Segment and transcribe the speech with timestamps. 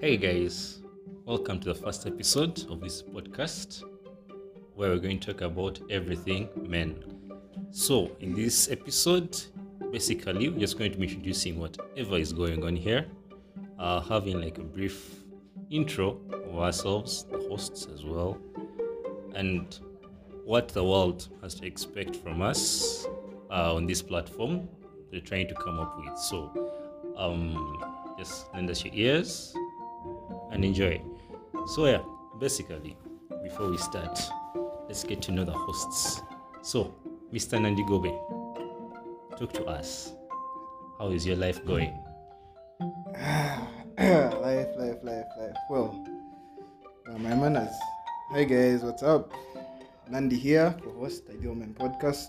[0.00, 0.78] Hey guys,
[1.24, 3.82] welcome to the first episode of this podcast
[4.76, 7.02] where we're going to talk about everything men.
[7.72, 9.36] So, in this episode,
[9.90, 13.06] basically, we're just going to be introducing whatever is going on here,
[13.80, 15.24] uh, having like a brief
[15.68, 18.38] intro of ourselves, the hosts as well,
[19.34, 19.80] and
[20.44, 23.04] what the world has to expect from us
[23.50, 24.68] uh, on this platform
[25.10, 26.16] we're trying to come up with.
[26.16, 26.72] So,
[27.16, 27.82] um,
[28.16, 29.56] just lend us your ears
[30.50, 31.00] and enjoy.
[31.66, 32.02] So, yeah,
[32.40, 32.96] basically,
[33.42, 34.18] before we start,
[34.86, 36.22] let's get to know the hosts.
[36.62, 36.94] So,
[37.32, 37.60] Mr.
[37.60, 38.12] Nandi Gobe,
[39.38, 40.12] talk to us.
[40.98, 41.92] How is your life going?
[43.98, 45.56] life, life, life, life.
[45.70, 46.04] Well,
[47.08, 47.72] uh, my manners.
[48.30, 49.32] Hi guys, what's up?
[50.10, 52.28] Nandi here, co-host Ideal Man Podcast.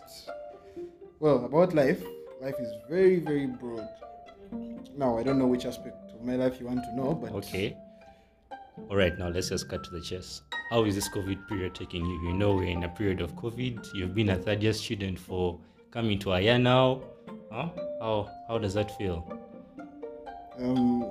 [1.19, 2.01] Well, about life,
[2.41, 3.87] life is very, very broad.
[4.95, 7.75] Now, I don't know which aspect of my life you want to know, but Okay.
[8.89, 10.41] All right, now let's just cut to the chase.
[10.71, 12.21] How is this COVID period taking you?
[12.23, 13.93] You know, we're in a period of COVID.
[13.93, 15.59] You've been a third year student for
[15.91, 17.01] coming to a year now.
[17.51, 17.69] Huh?
[17.99, 19.25] How, how does that feel?
[20.59, 21.03] um,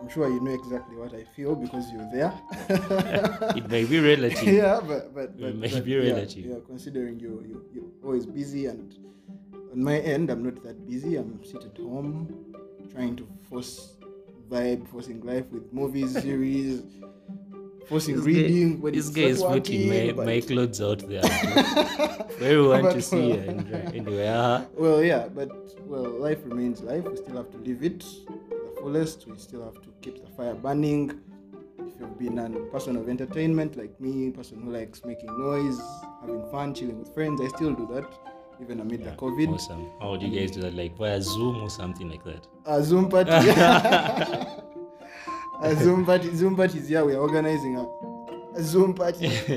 [0.00, 2.32] I'm sure you know exactly what I feel because you're there.
[3.56, 4.42] It may be relative.
[4.62, 6.44] yeah, but but, but It may but be relative.
[6.44, 8.94] Yeah, considering you you you're always busy, and
[9.72, 11.16] on my end, I'm not that busy.
[11.16, 12.54] I'm sit at home,
[12.92, 13.96] trying to force
[14.50, 16.82] vibe, forcing life with movies, series,
[17.88, 18.80] forcing reading.
[18.80, 21.22] when this guy is putting my, but- my clothes out there
[22.38, 23.32] for everyone to But, see.
[23.32, 25.50] uh, And anyway, uh, Well, yeah, but
[25.86, 27.04] well, life remains life.
[27.04, 29.26] We still have to live it the fullest.
[29.26, 31.20] We still have to keep the fire burning.
[31.78, 35.78] If you've been a person of entertainment like me, person who likes making noise,
[36.20, 38.04] having fun, chilling with friends, I still do that,
[38.60, 39.54] even amid the COVID.
[39.54, 39.86] awesome.
[40.00, 40.74] How do you guys do that?
[40.74, 42.46] Like via Zoom or something like that?
[42.66, 43.30] A Zoom party.
[45.62, 46.34] a Zoom party.
[46.34, 47.02] Zoom party is yeah.
[47.02, 47.86] We are organizing a,
[48.58, 49.28] a Zoom party.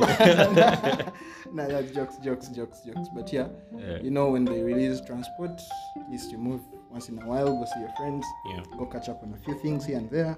[1.51, 3.09] nah, that's jokes, jokes, jokes, jokes.
[3.13, 3.97] But yeah, Yeah.
[4.01, 5.59] you know when they release transport,
[5.99, 8.63] at least you move once in a while, go see your friends, Yeah.
[8.77, 10.37] go catch up on a few things here and there.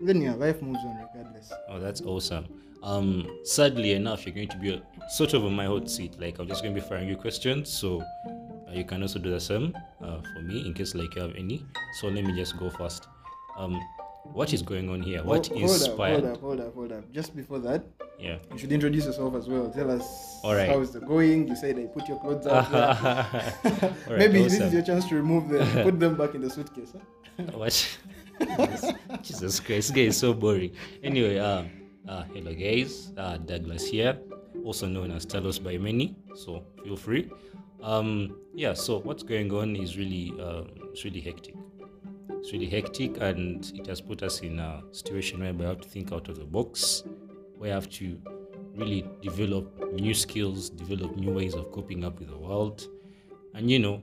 [0.00, 1.52] Then your life moves on regardless.
[1.68, 2.46] Oh, that's awesome.
[2.84, 4.80] Um, sadly enough, you're going to be
[5.10, 6.18] sort of on my hot seat.
[6.20, 9.30] Like I'm just going to be firing you questions, so uh, you can also do
[9.30, 11.64] the same uh, for me in case like you have any.
[12.00, 13.08] So let me just go first.
[13.56, 13.80] Um,
[14.24, 15.22] what is going on here?
[15.24, 16.20] What Hold- inspired?
[16.24, 17.12] Hold up, hold up, hold up, hold up.
[17.12, 17.84] Just before that,
[18.20, 18.38] Yeah.
[18.52, 19.70] you should introduce yourself as well.
[19.70, 20.04] Tell us
[20.44, 20.68] All right.
[20.68, 21.48] how's the going.
[21.48, 25.48] You said I put your clothes out right, Maybe this is your chance to remove
[25.48, 26.92] them, put them back in the suitcase.
[26.92, 27.44] Huh?
[27.54, 27.98] What?
[29.22, 30.72] Jesus Christ, this guy is so boring.
[31.02, 31.70] Anyway, um,
[32.08, 34.18] uh, hello guys, uh, Douglas here,
[34.64, 36.16] also known as Talos by many.
[36.34, 37.30] So feel free.
[37.82, 38.74] Um, yeah.
[38.74, 41.54] So what's going on is really, uh, it's really hectic.
[42.30, 45.88] It's really hectic, and it has put us in a situation where we have to
[45.88, 47.04] think out of the box.
[47.58, 48.20] We have to
[48.74, 52.86] really develop new skills, develop new ways of coping up with the world,
[53.54, 54.02] and you know,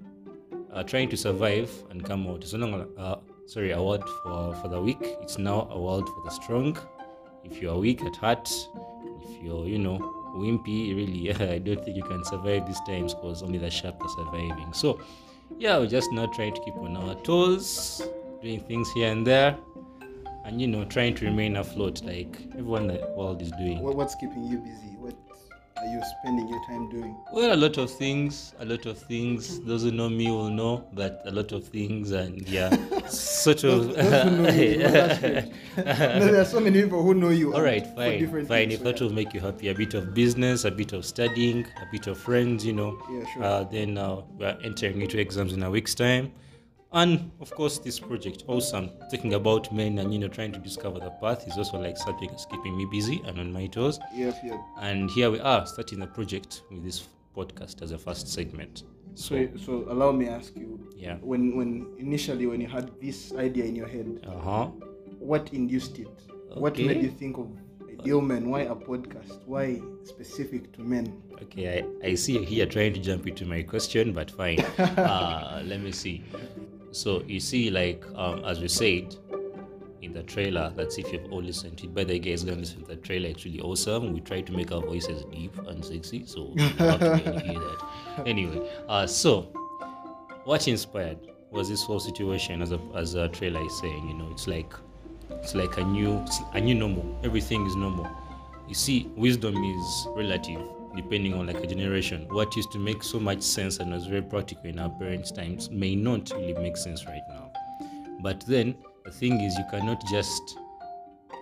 [0.73, 2.43] uh, trying to survive and come out.
[2.43, 3.15] It's no longer, uh,
[3.45, 4.97] sorry, a for, for the weak.
[5.21, 6.77] It's now a world for the strong.
[7.43, 8.49] If you are weak at heart,
[9.21, 9.99] if you're, you know,
[10.35, 14.09] wimpy, really, I don't think you can survive these times because only the sharp are
[14.09, 14.73] surviving.
[14.73, 14.99] So,
[15.57, 18.01] yeah, we're just now trying to keep on our toes,
[18.45, 19.57] doing things here and there,
[20.45, 23.79] and, you know, trying to remain afloat like everyone in the world is doing.
[23.81, 24.95] What, what's keeping you busy?
[24.99, 25.15] What
[25.77, 27.17] are you spending your time doing?
[27.33, 29.59] Well, a lot of things, a lot of things.
[29.61, 32.69] Those who know me will know that a lot of things, and yeah,
[33.07, 33.87] sort of.
[33.87, 35.51] Those, those who know you, that's good.
[35.77, 35.83] no,
[36.31, 37.51] there are so many people who know you.
[37.55, 38.45] All right, fine, fine.
[38.45, 39.07] things, If so that yeah.
[39.07, 42.19] will make you happy, a bit of business, a bit of studying, a bit of
[42.19, 43.01] friends, you know.
[43.11, 43.43] Yeah, sure.
[43.43, 46.31] Uh, then uh, we're entering into exams in a week's time,
[46.95, 48.89] and of course, this project, awesome.
[49.11, 52.29] Thinking about men and you know trying to discover the path is also like something
[52.29, 53.99] that's keeping me busy and on my toes.
[54.13, 54.59] Yep, yep.
[54.81, 58.83] And here we are starting the project with this podcast as a first segment.
[59.15, 60.79] So, so allow me ask you.
[60.95, 61.15] Yeah.
[61.21, 64.65] When, when initially when you had this idea in your head, Uh huh.
[65.19, 66.09] what induced it?
[66.53, 67.47] What made you think of
[67.99, 68.49] Ideal Men?
[68.49, 69.39] Why a podcast?
[69.45, 71.21] Why specific to men?
[71.41, 74.59] Okay, I, I see you here trying to jump into my question, but fine.
[74.79, 76.23] uh, let me see.
[76.95, 79.13] So you see, like um, as we said
[80.01, 81.93] in the trailer, that's if you've all listened to it.
[81.93, 83.27] By the way, guys, go and listen to the trailer.
[83.27, 84.13] It's really awesome.
[84.13, 87.59] We try to make our voices deep and sexy, so you have to really hear
[87.59, 87.87] that.
[88.25, 89.41] Anyway, uh, so
[90.45, 91.19] what inspired
[91.51, 94.07] was this whole situation as a as a trailer is saying.
[94.07, 94.73] You know, it's like
[95.31, 97.19] it's like a new a new normal.
[97.25, 98.07] Everything is normal.
[98.69, 100.61] You see, wisdom is relative
[100.95, 102.27] depending on like a generation.
[102.29, 105.69] What used to make so much sense and was very practical in our parents' times
[105.69, 107.51] may not really make sense right now.
[108.21, 110.57] But then the thing is, you cannot just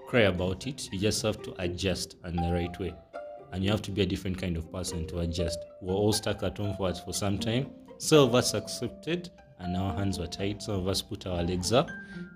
[0.08, 0.90] cry about it.
[0.92, 2.94] You just have to adjust in the right way.
[3.52, 5.60] And you have to be a different kind of person to adjust.
[5.82, 7.72] We're all stuck at home for, for some time.
[8.00, 9.30] Some of us accepted
[9.60, 10.62] and our hands were tied.
[10.62, 11.90] Some of us put our legs up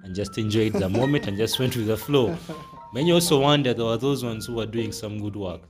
[0.03, 2.37] and just enjoyed the moment and just went with the flow.
[2.93, 5.61] Many also wonder there were those ones who were doing some good work.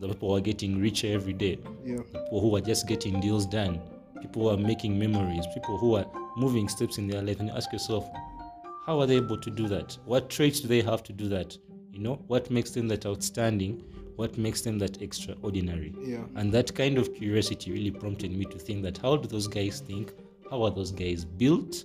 [0.00, 1.58] The people who are getting richer every day.
[1.84, 1.98] Yeah.
[1.98, 3.80] People who are just getting deals done.
[4.20, 5.46] People who are making memories.
[5.54, 6.06] People who are
[6.36, 7.40] moving steps in their life.
[7.40, 8.08] And you ask yourself,
[8.86, 9.96] how are they able to do that?
[10.04, 11.56] What traits do they have to do that?
[11.92, 13.82] You know, what makes them that outstanding?
[14.16, 15.94] What makes them that extraordinary?
[16.00, 16.24] Yeah.
[16.36, 19.80] And that kind of curiosity really prompted me to think that how do those guys
[19.80, 20.12] think?
[20.50, 21.84] How are those guys built?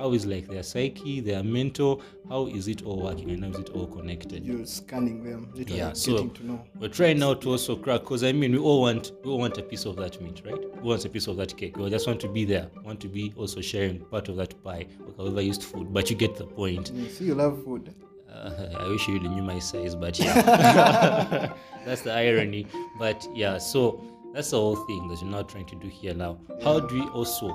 [0.00, 2.00] How is like their psyche, their mental?
[2.26, 4.46] How is it all working and how is it all connected?
[4.46, 6.64] You're scanning them, literally Yeah, so- to know.
[6.80, 9.58] We're trying now to also crack because I mean we all want we all want
[9.58, 10.58] a piece of that meat, right?
[10.76, 11.76] We want a piece of that cake.
[11.76, 14.86] We just want to be there, want to be also sharing part of that pie,
[15.18, 15.92] however used food.
[15.92, 16.90] But you get the point.
[16.94, 17.94] You see, you love food.
[18.32, 21.52] Uh, I wish you knew my size, but yeah,
[21.84, 22.66] that's the irony.
[22.98, 24.00] But yeah, so
[24.32, 26.38] that's the whole thing that you're now trying to do here now.
[26.64, 27.54] How do we also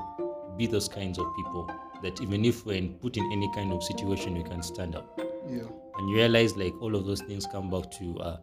[0.58, 1.70] be those kinds of people
[2.04, 5.20] that even if we're in, put in any kind of situation, we can stand up?
[5.48, 5.62] Yeah.
[5.98, 8.38] and you realize like all of those things come back to uh,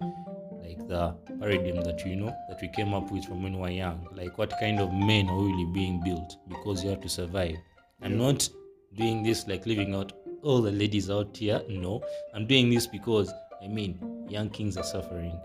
[0.62, 3.68] like the paradigm that you know that we came up with from when we were
[3.70, 7.56] young like what kind of men are really being built because you have to survive
[8.02, 8.26] and Yeah.
[8.28, 8.48] not
[8.96, 10.12] doing this like leaving out
[10.42, 12.00] all the ladies out here no
[12.34, 13.32] i'm doing this because
[13.62, 15.38] i mean young kings are suffering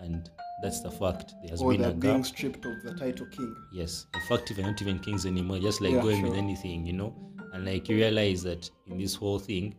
[0.00, 0.28] and
[0.62, 3.54] that's the fact there has Or been a gap being stripped of the title king.
[3.72, 6.92] Yes, in fact, even not even kings anymore, just like Yeah, going with anything, you
[6.94, 7.12] know.
[7.54, 9.74] And like you realize that in this whole thing,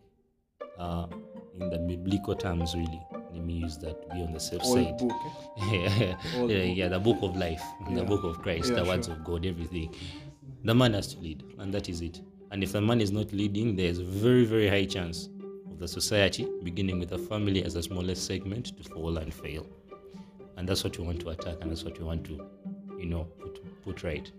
[0.78, 1.06] uh,
[1.60, 3.00] in the biblical terms, really,
[3.32, 4.98] let me use that to be on the safe Old side.
[4.98, 5.12] book.
[5.58, 5.72] Eh?
[5.72, 6.50] yeah, yeah, book.
[6.76, 9.14] yeah, the book of life, the book of Christ, Yeah, the words sure.
[9.16, 9.94] of God, everything.
[10.64, 12.20] The man has to lead, and that is it.
[12.50, 15.28] And if the man is not leading, there's a very, very high chance
[15.70, 19.66] of the society, beginning with the family as the smallest segment, to fall and fail.
[20.56, 22.40] And that's what we want to attack, and that's what we want to,
[22.98, 24.30] you know, put, put right.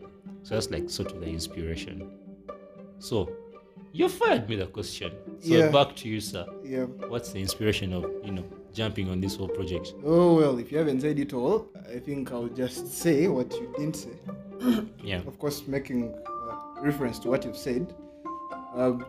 [0.43, 2.09] So that's like sort of the inspiration.
[2.99, 3.29] So,
[3.91, 5.11] you fired me the question.
[5.39, 5.69] So Yeah.
[5.71, 6.45] back to you, sir.
[6.63, 6.85] Yeah.
[7.09, 9.93] What's the inspiration of, you know, jumping on this whole project?
[10.05, 13.73] Oh well, if you haven't said it all, I think I'll just say what you
[13.77, 14.17] didn't say.
[15.03, 15.21] Yeah.
[15.27, 17.95] Of course, making uh, reference to what you've said.
[18.75, 19.05] Um,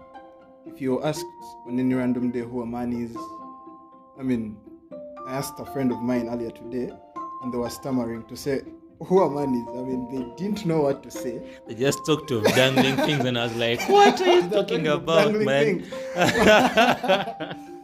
[0.66, 1.24] if you're asked
[1.66, 3.16] on any random day who a man is,
[4.18, 4.56] I mean,
[5.26, 6.90] I asked a friend of mine earlier today,
[7.42, 8.62] and they were stammering to say
[9.00, 9.68] who a man is.
[9.68, 11.40] I mean, they didn't know what to say.
[11.66, 15.34] They just talked of dangling things, and I was like, "What are you talking about,
[15.34, 15.84] man?"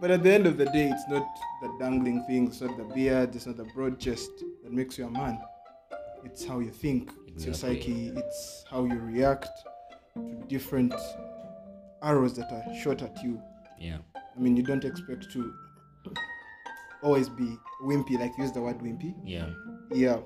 [0.00, 1.24] But at the end of the day, it's not
[1.62, 4.30] the dangling thing, it's not the beard, it's not the broad chest
[4.64, 5.38] that makes you a man.
[6.24, 9.46] It's how you think, it's your psyche, it's how you react
[10.16, 10.92] to different
[12.02, 13.40] arrows that are shot at you.
[13.78, 15.54] yeah, I mean, you don't expect to
[17.04, 19.14] always be wimpy, like use the word wimpy.
[19.24, 19.50] yeah.
[19.92, 20.18] Yeah.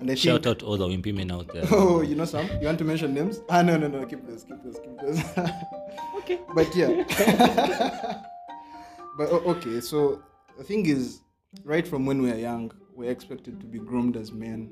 [0.00, 1.64] And I Shout think, out all the wimpy men out there.
[1.70, 2.46] oh, you know some?
[2.60, 3.40] You want to mention names?
[3.50, 5.20] Ah, no, no, no, keep those, keep those, keep those.
[6.16, 6.38] okay.
[6.54, 7.04] but yeah
[9.16, 10.22] but okay so
[10.58, 11.20] the thing is
[11.64, 14.70] right from when we are young we're expected to be groomed as men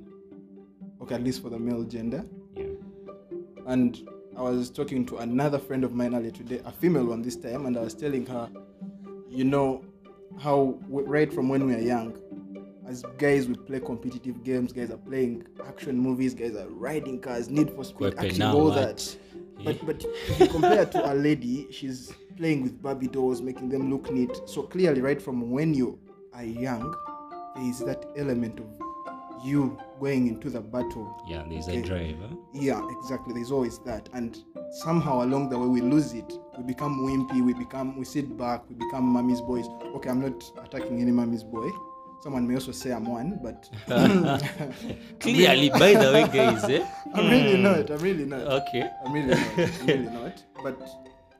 [1.02, 2.24] okay at least for the male gender
[2.54, 2.66] Yeah.
[3.66, 7.36] and i was talking to another friend of mine earlier today a female one this
[7.36, 8.48] time and i was telling her
[9.28, 9.84] you know
[10.38, 12.16] how w- right from when we are young
[12.88, 17.48] as guys we play competitive games guys are playing action movies guys are riding cars
[17.48, 19.16] need for speed Kwepe actually now, all that
[19.64, 23.90] but but if you compare to a lady, she's playing with Barbie dolls, making them
[23.90, 24.40] look neat.
[24.46, 25.98] So clearly, right from when you
[26.32, 26.94] are young,
[27.56, 28.66] there is that element of
[29.44, 31.20] you going into the battle.
[31.26, 32.16] Yeah, there's a drive.
[32.20, 32.36] Huh?
[32.52, 33.34] Yeah, exactly.
[33.34, 34.38] There's always that, and
[34.70, 36.32] somehow along the way we lose it.
[36.56, 37.44] We become wimpy.
[37.44, 38.68] We become we sit back.
[38.68, 39.66] We become mommy's boys.
[39.96, 41.68] Okay, I'm not attacking any mommy's boy.
[42.22, 43.68] Someone may also say I'm one, but
[45.20, 46.64] Clearly, by the way, guys.
[46.64, 46.84] Eh?
[47.14, 47.62] I'm really Hmm.
[47.62, 47.90] not.
[47.90, 48.40] I'm really not.
[48.62, 48.88] Okay.
[49.04, 49.58] I'm really not.
[49.58, 50.42] I'm really not.
[50.62, 50.88] But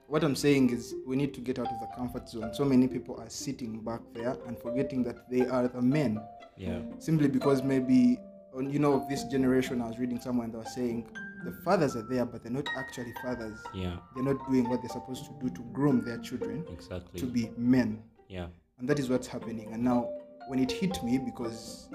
[0.07, 2.55] what I'm saying is we need to get out of the comfort zone.
[2.55, 6.21] So many people are sitting back there and forgetting that they are the men.
[6.57, 6.81] Yeah.
[6.99, 8.19] Simply because maybe
[8.55, 11.07] on you know this generation I was reading someone that was saying
[11.45, 13.59] the fathers are there but they're not actually fathers.
[13.75, 13.97] Yeah.
[14.15, 17.21] They're not doing what they're supposed to do to groom their children Exactly.
[17.21, 18.03] to be men.
[18.29, 18.47] Yeah.
[18.79, 19.73] And that is what's happening.
[19.73, 20.09] And now
[20.49, 21.89] when it hit me because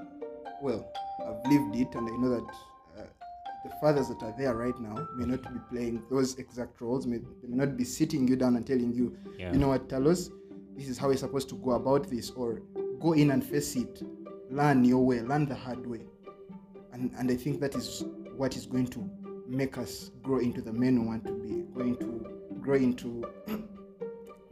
[0.62, 0.86] well,
[1.20, 2.56] I've lived it and I know that
[2.98, 3.04] uh,
[3.66, 7.06] the fathers that are there right now may not be playing those exact roles.
[7.06, 9.52] May, they may not be sitting you down and telling you, Yeah.
[9.52, 10.30] you know what, Talos,
[10.78, 12.62] this is how you're supposed to go about this, or
[13.02, 14.02] go in and face it,
[14.50, 16.02] learn your way, learn the hard way.
[16.94, 18.06] And, and I think that is
[18.38, 19.10] what is going to
[19.48, 23.26] make us grow into the men we want to be, going to grow into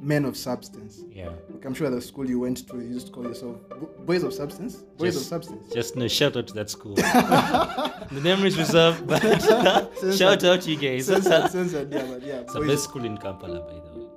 [0.02, 1.04] men of substance.
[1.12, 1.30] Yeah.
[1.50, 3.58] Like I'm sure the school you went to, you used to call yourself
[4.06, 4.78] boys of substance.
[4.98, 5.72] Boys of substance.
[5.74, 6.96] Just no shout out to that school.
[6.96, 9.22] the name is reserved, but
[10.18, 11.06] shout out to you guys.
[11.06, 12.40] Censored, censored, yeah, but yeah.
[12.42, 14.08] It's the best school in Kampala, by the way.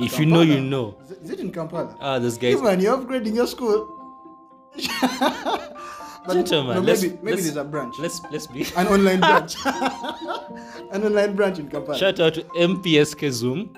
[0.00, 0.96] in If you know, you know.
[1.04, 1.94] Is it- Is it in Kampala?
[2.00, 2.54] Ah, those guys.
[2.56, 3.94] Even you're upgrading your school.
[6.26, 8.66] but Gentlemen, no, maybe maybe there's a branch, Let's let's be.
[8.76, 11.98] an online branch, an online branch in Kampala.
[11.98, 13.74] Shout out to MPSK Zoom.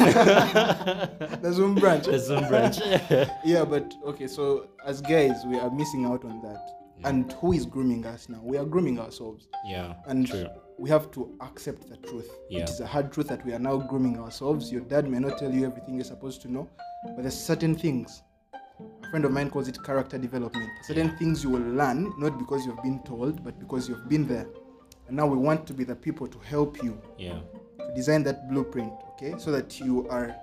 [0.00, 1.06] Yeah.
[1.40, 2.06] The Zoom branch.
[2.06, 2.78] the Zoom branch.
[3.44, 4.26] yeah, but okay.
[4.26, 6.70] So as guys, we are missing out on that.
[7.04, 8.40] And who is grooming us now?
[8.44, 9.94] We are grooming ourselves, yeah.
[10.06, 10.46] and True.
[10.78, 12.30] we have to accept the truth.
[12.48, 12.60] Yeah.
[12.62, 14.70] It is a hard truth that we are now grooming ourselves.
[14.70, 16.68] Your dad may not tell you everything you're supposed to know,
[17.16, 18.22] but there's certain things.
[19.04, 20.70] A friend of mine calls it character development.
[20.84, 24.46] Certain things you will learn not because you've been told, but because you've been there.
[25.08, 27.40] And now we want to be the people to help you Yeah.
[27.80, 29.34] to design that blueprint, okay?
[29.38, 30.34] So that you are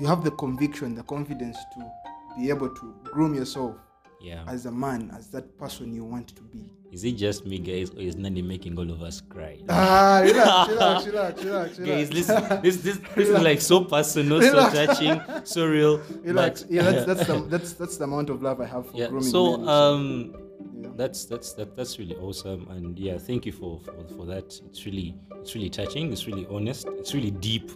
[0.00, 1.90] you have the conviction, the confidence to
[2.38, 3.74] be able to groom yourself
[4.20, 4.44] Yeah.
[4.46, 6.70] as a man, as that person you want to be.
[6.90, 9.58] Is it just me, guys, or is Nani making all of us cry?
[9.68, 12.26] Ah, relax, relax, relax, relax, Guys, this
[12.62, 16.00] this this, this is like so personal, so touching, so real.
[16.22, 16.62] relax.
[16.62, 19.08] but- Yeah, that's that's the that's that's the amount of love I have for yeah.
[19.08, 19.68] grooming So men.
[19.68, 20.34] um,
[20.74, 20.88] yeah.
[20.96, 24.60] that's that's that, that's really awesome, and yeah, thank you for, for for that.
[24.66, 26.12] It's really it's really touching.
[26.12, 26.86] It's really honest.
[26.98, 27.70] It's really deep,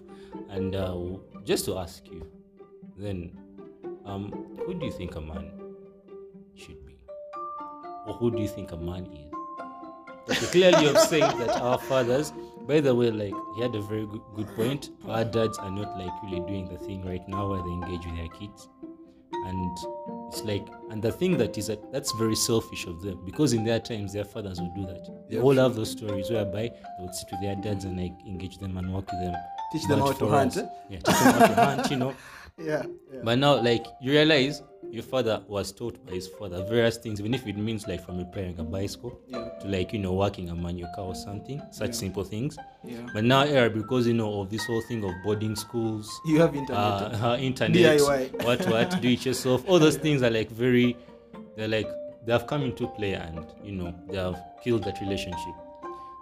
[0.50, 0.96] and uh,
[1.44, 2.26] just to ask you,
[2.96, 3.36] then,
[4.04, 5.52] um, who do you think a man
[6.54, 6.96] should be,
[8.06, 9.32] or who do you think a man is?
[10.30, 12.32] Okay, clearly you've said that our fathers.
[12.66, 14.90] By the way, like he had a very good, good point.
[15.08, 18.14] Our dads are not like really doing the thing right now where they engage with
[18.14, 18.68] their kids
[19.32, 19.78] and
[20.32, 23.64] it's like and the thing that is that that's very selfish of them because in
[23.64, 27.14] their times their fathers would do that they all have those stories whereby they would
[27.14, 29.34] sit with their dads and like engage them and work with them
[29.72, 30.66] Teach them how to hunt, eh?
[30.90, 32.14] yeah teach them how to hunt you know
[32.58, 33.20] yeah, yeah.
[33.22, 34.62] but now like you realize
[34.92, 38.18] your father was taught by his father various things even if it means like from
[38.18, 41.88] repairing a bicycle yeah, to like you know working a manual car or something such
[41.88, 41.94] Yeah.
[41.94, 42.99] simple things yeah.
[43.14, 46.54] but now era because you know of this whole thing of boarding schools You have
[46.54, 46.78] internet.
[46.78, 48.44] uh, uh, internet, DIY.
[48.44, 49.64] what what, do it yourself.
[49.66, 50.96] All those things are like very,
[51.56, 51.88] they're like
[52.26, 55.54] they have come into play and you know they have killed that relationship.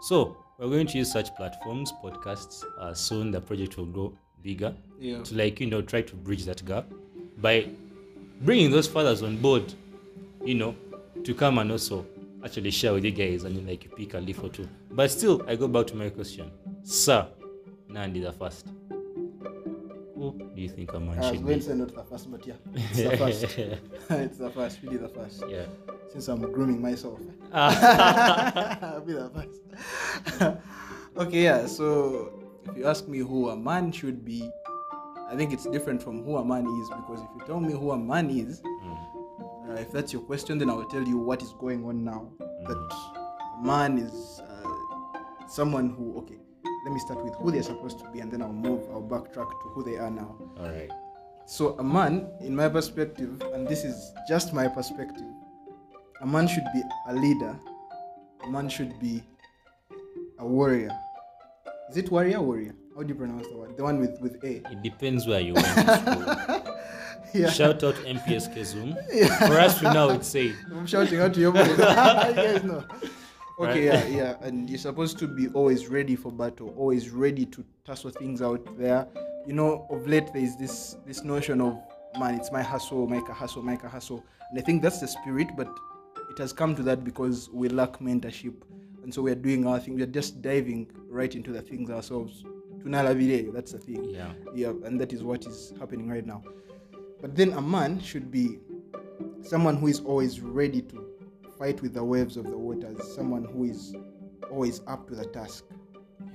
[0.03, 2.63] So we're going to use such platforms, podcasts.
[2.79, 4.13] Uh, soon the project will grow
[4.43, 5.23] bigger yeah.
[5.25, 6.85] to like you know try to bridge that gap
[7.39, 7.67] by
[8.41, 9.73] bringing those fathers on board,
[10.45, 10.75] you know,
[11.25, 12.07] to come and also
[12.45, 14.69] actually share with you guys and like you pick a leaf or two.
[14.91, 16.51] But still, I go back to my question,
[16.83, 17.27] sir.
[17.89, 18.67] Nandi the first.
[20.15, 22.47] Who do you think a man I was going to say not the first, but
[22.47, 23.43] yeah, it's the first.
[24.11, 25.43] it's the first, really the first.
[25.49, 25.65] yeah.
[26.13, 27.21] Since I'm grooming myself.
[27.53, 30.59] Ah, I'll be the first.
[31.17, 31.67] okay, yeah.
[31.67, 32.33] So
[32.69, 34.51] if you ask me who a man should be,
[35.31, 37.93] I think it's different from who a man is because if you tell me who
[37.93, 38.99] a man is, Mm,
[39.71, 42.33] uh, if that's your question, then I will tell you what is going on now.
[42.67, 42.93] That
[43.61, 46.39] a man is uh, someone who, okay,
[46.85, 49.49] let me start with who they're supposed to be and then I'll move, I'll backtrack
[49.63, 50.37] to who they are now.
[50.59, 50.91] all right.
[51.47, 55.27] So, a man, in my perspective, and this is just my perspective,
[56.21, 57.59] a man should be a leader.
[58.45, 59.23] A man should be
[60.39, 60.91] a warrior.
[61.91, 62.75] Is it warrior or warrior?
[62.95, 63.77] How do you pronounce the word?
[63.77, 64.57] The one with, with A.
[64.71, 66.77] It depends where you went to school.
[67.33, 67.49] Yeah.
[67.49, 68.97] Shout out MPSK Zoom.
[69.47, 70.53] For us to know, it's said.
[70.73, 71.69] I'm shouting out to your boys.
[71.69, 72.85] you guys know.
[73.61, 74.37] Okay, yeah, yeah.
[74.41, 78.67] And you're supposed to be always ready for battle, always ready to tussle things out
[78.77, 79.07] there.
[79.47, 81.79] You know, of late there is this this notion of
[82.19, 84.25] man, it's my hustle, make a hustle, make a hustle.
[84.51, 85.69] And I think that's the spirit, but
[86.31, 88.55] it has come to that because we lack mentorship.
[89.03, 92.45] And so we're doing our thing, we're just diving right into the things ourselves.
[92.85, 94.33] Vile, that's the thing Yeah.
[94.55, 96.43] yeah and that is what is happening right now
[97.21, 98.59] but then a man should be
[99.43, 101.07] someone who is always ready to
[101.59, 103.95] fight with the waves of the waters someone who is
[104.51, 105.65] always up to the task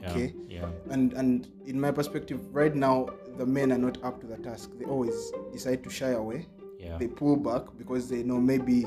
[0.01, 0.11] Yeah.
[0.11, 0.33] Okay.
[0.49, 0.69] Yeah.
[0.89, 4.71] and and in my perspective right now the men are not up to the task
[4.79, 6.45] they always decide to shy away
[6.79, 6.97] Yeah.
[6.97, 8.85] they pull back because they know maybe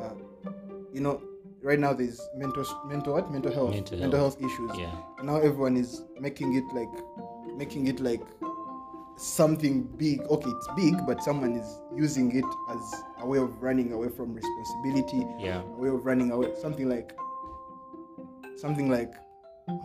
[0.00, 0.14] uh,
[0.92, 1.20] you know
[1.64, 3.30] right now there's mental mental what?
[3.32, 3.72] Mental health.
[3.74, 4.36] Mental health.
[4.38, 4.70] issues.
[4.76, 4.94] Yeah.
[5.18, 6.94] and now everyone is making it like
[7.56, 8.22] making it like
[9.16, 10.20] something big.
[10.22, 14.34] Okay it's big but someone is using it as a way of running away from
[14.34, 15.26] responsibility.
[15.38, 15.62] Yeah.
[15.62, 16.52] a way of running away.
[16.60, 17.16] Something like
[18.56, 19.14] something like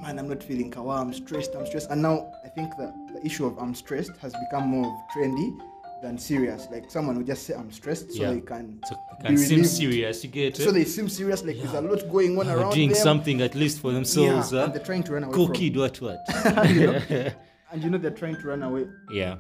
[0.02, 1.00] man i'm not feeling kawa.
[1.02, 1.56] I'm stressed.
[1.56, 1.90] I'm stressed.
[1.90, 5.58] And now i think that the issue of i'm stressed has become more of trendy
[6.02, 8.32] than serious like someone will just say i'm stressed so Yeah.
[8.34, 10.24] they can So can seem serious.
[10.24, 10.64] You get it?
[10.64, 13.42] so they seem serious like there's a lot going on Uh, around doing them something
[13.42, 14.52] at least for themselves.
[14.54, 14.66] yeah, huh?
[14.66, 16.20] and they're trying to run away Cool kid, what what?
[16.70, 17.02] You know?
[17.72, 19.36] and you know they're trying to run away yeah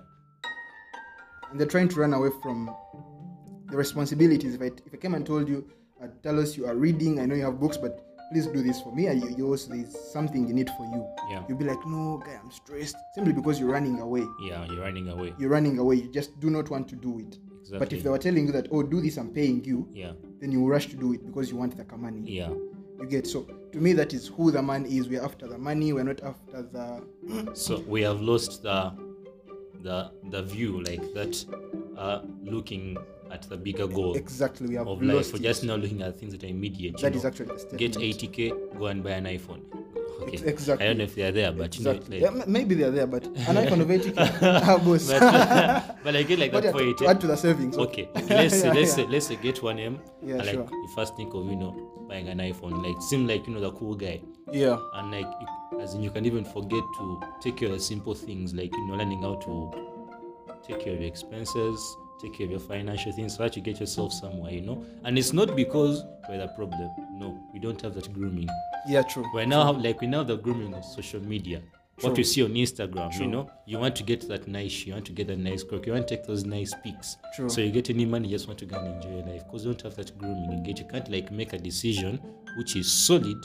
[1.49, 2.69] and they're trying to run away from
[3.71, 4.55] the responsibilities.
[4.55, 5.67] If I, if I came and told you,
[6.01, 7.93] uh, Talos you are reading, I know you have books, but
[8.31, 11.05] please do this for me, and you, you also there's something in it for you.
[11.31, 14.25] yeah You'll be like, no, guy, I'm stressed, simply because you're running away.
[14.41, 15.95] yeah you're running away You're running away.
[15.97, 17.37] You just do not want to do it.
[17.61, 20.13] exactly But if they were telling you that, oh, do this, I'm paying you, yeah
[20.39, 22.21] then you rush to do it because you want the money.
[22.25, 22.49] yeah
[23.01, 23.47] You get so.
[23.71, 25.07] To me, that is who the man is.
[25.07, 25.93] We're after the money.
[25.93, 26.87] We're not after the.
[27.53, 28.91] so we have lost the
[29.83, 31.33] the the view like that
[31.97, 32.97] uh looking
[33.31, 34.67] at the bigger goal Exactly.
[34.67, 35.43] We have of life lost we're it.
[35.43, 37.29] just now looking at things that are immediate That is know.
[37.29, 37.79] actually the statement.
[37.79, 39.61] get 80k go and buy an iphone
[40.21, 40.85] okay Ex- exactly.
[40.85, 42.17] i don't know if they are there but Exactly.
[42.17, 43.33] you know like, yeah, maybe they are there, but an
[43.63, 44.15] iPhone of 80k,
[44.85, 45.07] boss.
[45.11, 47.77] but, but i get like But that yeah, for to, it add to the savings.
[47.77, 48.35] okay okay.
[48.35, 49.05] let's Yeah, let's yeah.
[49.09, 50.67] let's say get one m Yeah, and like sure.
[50.71, 51.71] you first think of you know
[52.09, 54.19] buying an iphone like seem like you know the cool guy
[54.51, 54.77] Yeah.
[54.95, 55.27] and like
[55.79, 58.87] as in you can even forget to take care of the simple things like you
[58.87, 59.71] know learning how to
[60.67, 61.79] take care of your expenses
[62.19, 64.85] take care of your financial things so that you get yourself somewhere you know?
[65.03, 66.89] And it's not because we're the problem.
[67.13, 68.49] No we don't have that grooming.
[68.87, 69.25] Yeah, true.
[69.33, 71.61] we're now have, like we now have the grooming of social media.
[72.01, 73.25] What you see on instagram True.
[73.25, 73.51] you know?
[73.65, 76.07] You want to get that nice you want to get that nice crook you want
[76.07, 77.17] to take those nice pics.
[77.35, 77.49] True.
[77.49, 79.65] so you get any money you just want to go and enjoy your life because
[79.65, 80.51] you don't have that grooming.
[80.51, 82.19] You get you can't like make a decision
[82.57, 83.37] which is solid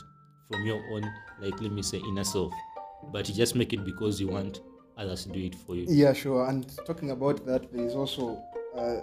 [0.50, 1.02] from your own
[1.40, 2.52] like let me say inner self.
[3.12, 4.60] But you just make it because you want
[4.96, 5.86] others to do it for you.
[5.88, 6.48] Yeah, sure.
[6.48, 8.42] And talking about that, there is also
[8.76, 9.00] uh,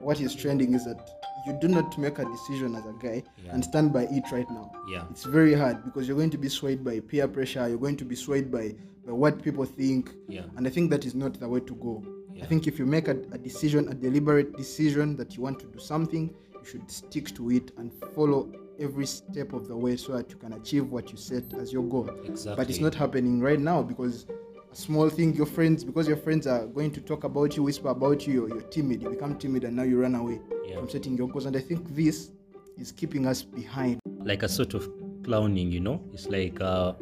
[0.00, 1.10] what is trending is that
[1.46, 3.52] you do not make a decision as a guy Yeah.
[3.54, 4.70] and stand by it right now.
[4.88, 7.66] yeah It's very hard because you're going to be swayed by peer pressure.
[7.68, 8.74] You're going to be swayed by,
[9.06, 10.10] by what people think.
[10.28, 12.02] yeah And I think that is not the way to go.
[12.34, 12.44] Yeah.
[12.44, 15.66] I think if you make a, a decision, a deliberate decision that you want to
[15.66, 20.12] do something, you should stick to it and follow every step of the way so
[20.16, 22.08] that you can achieve what you set as your goal.
[22.24, 24.26] exactly But it's not happening right now because
[24.72, 28.26] small thing, your friends, because your friends are going to talk about you, whisper about
[28.26, 31.16] you, you're, you're timid, you become timid, and now you run away yeah from setting
[31.16, 31.46] your goals.
[31.46, 32.30] And I think this
[32.78, 34.00] is keeping us behind.
[34.24, 34.88] like a sort of
[35.24, 36.92] clowning you know it's like uh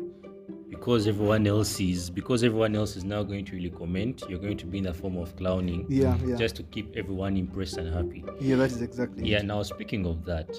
[0.69, 4.57] because everyone else is because everyone else is now going to really comment you're going
[4.57, 6.37] to be in a form of clowning Yeah, yeah.
[6.37, 9.29] just to keep everyone impressed and happy yeah, that is exactly.
[9.29, 9.45] yeah it.
[9.47, 10.51] now speaking of that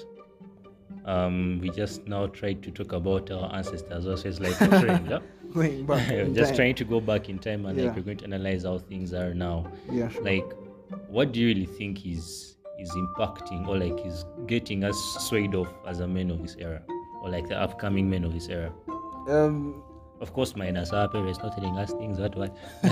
[1.04, 5.18] um we just now tried to talk about our ancestors also it's like yeah?
[5.52, 6.06] Going back.
[6.32, 6.56] just time.
[6.56, 7.86] trying to go back in time and Yeah.
[7.86, 10.22] like we're going to analyze how things are now Yeah, sure.
[10.22, 10.44] like
[11.08, 14.96] what do you really think is is impacting or like is getting us
[15.28, 16.80] swayed off as a man of this era
[17.22, 18.72] or like the upcoming men of this era
[19.28, 19.82] Um,
[20.20, 22.48] of course minus our parents not telling us things that way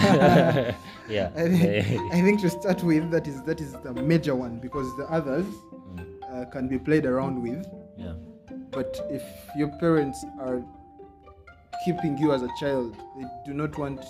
[1.08, 4.58] yeah I think, I think to start with, that is that is the major one
[4.58, 5.46] because the others
[5.94, 7.64] Mm, uh, can be played around with.
[7.96, 8.12] yeah
[8.70, 9.22] But if
[9.56, 10.62] your parents are
[11.84, 14.02] keeping you as a child, they do not want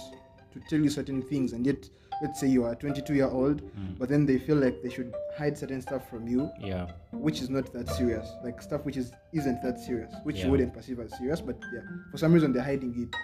[0.52, 1.88] to tell you certain things, and yet,
[2.22, 3.98] let's say you are 22 year old, Mm.
[3.98, 7.48] but then they feel like they should hide certain stuff from you, yeah which is
[7.50, 10.44] not that serious, like stuff which is isn't that serious, which Yeah.
[10.46, 13.14] you wouldn't perceive as serious, but yeah, for some reason they're hiding it.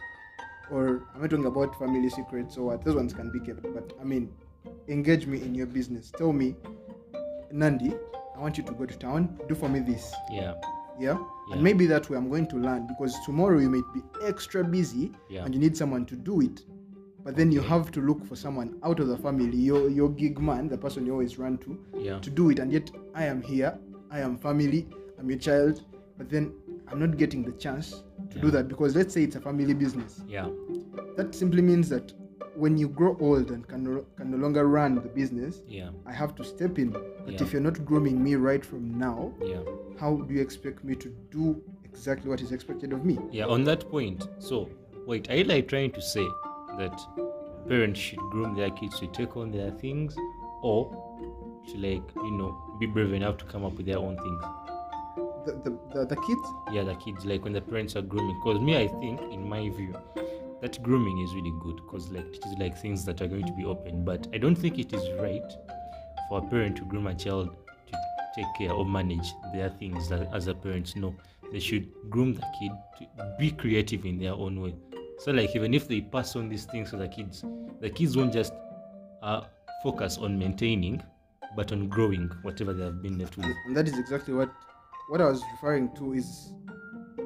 [0.71, 3.63] Or I'm not talking about family secrets or what; those ones can be kept.
[3.75, 4.33] But I mean,
[4.89, 6.11] engage me in your business.
[6.17, 6.55] Tell me,
[7.53, 7.93] Nandi,
[8.37, 9.39] I want you to go to town.
[9.49, 10.13] Do for me this.
[10.31, 10.55] yeah
[10.99, 11.19] Yeah?
[11.49, 11.55] Yeah.
[11.55, 15.13] And maybe that way I'm going to learn because tomorrow you might be extra busy
[15.29, 15.45] Yeah.
[15.45, 16.63] and you need someone to do it.
[17.25, 20.39] But then you have to look for someone out of the family, your your gig
[20.39, 22.59] man, the person you always run to, yeah to do it.
[22.59, 23.79] And yet I am here,
[24.11, 24.87] I am family,
[25.19, 25.83] I'm your child,
[26.19, 26.53] but then
[26.89, 30.21] I'm not getting the chance to do that because let's say it's a family business.
[30.29, 30.49] yeah
[31.17, 32.13] That simply means that
[32.57, 36.13] when you grow old and can no, can no longer run the business, yeah I
[36.13, 36.91] have to step in.
[36.91, 37.43] But Yeah.
[37.43, 39.61] if you're not grooming me right from now, yeah
[40.01, 43.17] how do you expect me to do exactly what is expected of me?
[43.31, 44.69] yeah on that point so
[45.07, 46.27] wait are you like trying to say
[46.79, 47.01] that
[47.69, 50.15] parents should groom their kids to take on their things
[50.63, 50.81] or
[51.69, 54.43] to like you know be brave enough to come up with their own things
[55.47, 56.47] The, the, the, the kids?
[56.73, 59.63] yeah the kids like when the parents are grooming because me i think in my
[59.71, 59.95] view
[60.65, 63.53] that grooming is really good because like it is like things that are going to
[63.53, 65.53] be open but i don't think it is right
[66.27, 67.55] for a parent to groom a child
[67.87, 67.99] to
[68.35, 70.97] take care or manage their things as, as a parent.
[70.97, 71.15] No
[71.53, 74.75] they should groom the kid to be creative in their own way.
[75.19, 77.45] So like even if they pass on these things to the kids
[77.83, 78.55] the kids won't just
[79.23, 79.43] uh,
[79.83, 81.03] focus on maintaining
[81.55, 83.55] but on growing whatever they have been left with.
[83.67, 84.51] And that is exactly what
[85.11, 86.55] what I was referring to is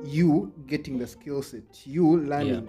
[0.04, 2.68] you getting the skill set, you learning.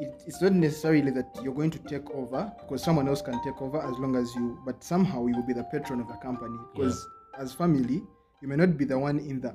[0.00, 3.60] It, it's not necessarily that you're going to take over because someone else can take
[3.60, 6.56] over as long as you, but somehow you will be the patron of the company
[6.74, 7.06] because
[7.38, 8.02] as family,
[8.40, 9.54] you may not be the one in the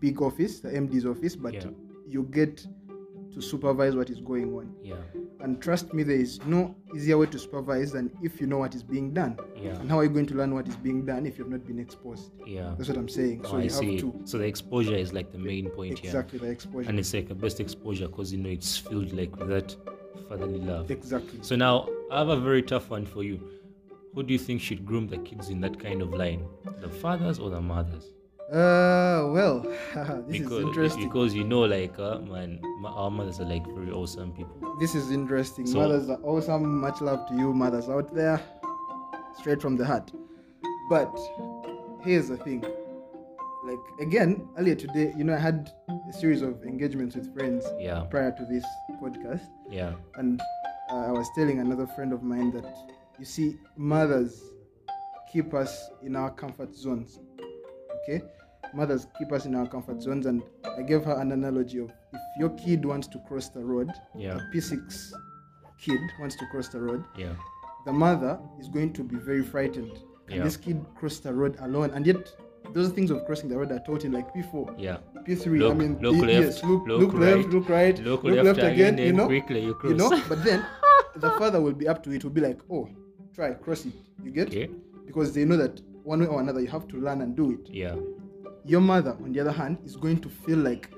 [0.00, 1.68] big office, the MD's office, but Yeah.
[2.08, 2.66] you get
[3.34, 4.74] to supervise what is going on.
[4.82, 4.96] yeah
[5.40, 8.74] And trust me, there is no easier way to supervise than if you know what
[8.74, 9.38] is being done.
[9.56, 9.78] Yeah.
[9.80, 11.78] And how are you going to learn what is being done if you've not been
[11.78, 12.30] exposed?
[12.46, 12.74] Yeah.
[12.78, 13.44] That's what I'm saying.
[13.44, 13.92] So Oh, I you see.
[13.92, 16.08] have to So the exposure is like the main point here.
[16.08, 16.88] exactly the exposure.
[16.88, 19.76] And it's like the best exposure because you know it's filled like with that
[20.28, 20.90] fatherly love.
[20.90, 21.38] exactly.
[21.42, 23.38] So now I have a very tough one for you.
[24.14, 26.46] Who do you think should groom the kids in that kind of line?
[26.80, 28.06] The fathers or the mothers?
[28.52, 29.60] Uh, well,
[30.28, 31.08] this is Because interesting.
[31.08, 34.76] because you know like uh, man, ma- our mothers are like very awesome people.
[34.78, 35.66] This is interesting.
[35.66, 36.80] So- Mothers are awesome.
[36.80, 38.40] Much love to you, mothers out there.
[39.38, 40.12] Straight from the heart.
[40.88, 41.12] But
[42.02, 42.64] here's the thing.
[43.64, 45.72] Like again, earlier today, you know, I had
[46.08, 48.64] a series of engagements with friends Yeah, prior to this
[49.02, 50.40] podcast, yeah, and
[50.88, 52.64] uh, I was telling another friend of mine that
[53.18, 54.40] you see, mothers
[55.32, 57.18] keep us in our comfort zones.
[58.04, 58.22] Okay,
[58.74, 60.42] mothers keep us in our comfort zones, and
[60.78, 64.36] I gave her an analogy of if your kid wants to cross the road, yeah,
[64.38, 65.12] a P6
[65.80, 67.34] kid wants to cross the road, yeah,
[67.84, 69.92] the mother is going to be very frightened.
[70.26, 70.44] Can Yeah.
[70.44, 71.90] this kid cross the road alone?
[71.90, 72.34] And yet,
[72.72, 74.98] those things of crossing the road are taught in like P4, yeah.
[75.24, 75.58] P3.
[75.60, 78.34] Look- I mean, look left, yes, look, look look, left, right, look right, Look, look,
[78.44, 78.98] left, left, again.
[78.98, 79.90] You know, quickly you cross.
[79.92, 80.10] you know.
[80.28, 80.66] But then
[81.14, 82.24] the father will be up to it.
[82.24, 82.88] Will be like, oh,
[83.34, 83.92] try cross it.
[84.24, 84.48] You get?
[84.48, 84.68] okay.
[85.06, 87.70] Because they know that one way or another you have to learn and do it.
[87.70, 87.94] Yeah,
[88.66, 90.90] Your mother, on the other hand, is going to feel like,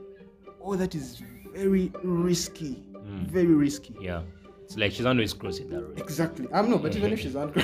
[0.62, 1.22] oh, that is
[1.54, 3.26] very risky, Mm.
[3.28, 3.94] very risky.
[4.00, 4.22] yeah.
[4.64, 5.98] It's like she's always crossing that road.
[5.98, 6.46] Exactly.
[6.52, 7.52] I'm not, but even if she's on.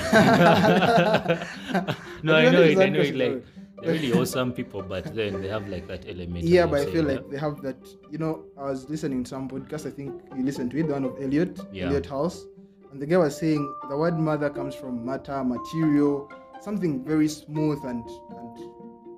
[2.22, 2.78] no, I know it.
[2.78, 3.14] I know it.
[3.14, 3.44] Like
[3.82, 6.44] they're really awesome people, but then they have like that element.
[6.44, 7.76] Yeah, but I feel that- like they have that.
[8.10, 9.84] You know, I was listening to some podcast.
[9.86, 11.86] I think you listened to it, the one of Elliot, Yeah.
[11.88, 12.46] Elliott Hulse,
[12.90, 17.84] and the guy was saying the word mother comes from matter, material, something very smooth
[17.84, 18.02] and
[18.38, 18.56] and